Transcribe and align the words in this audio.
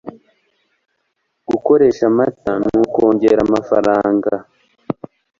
Gukoresha 1.49 2.03
amata 2.11 2.51
ni 2.63 2.75
ukongera 2.85 3.39
amafaranga 3.43 4.31